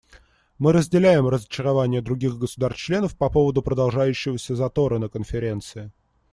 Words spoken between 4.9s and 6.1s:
на Конференции.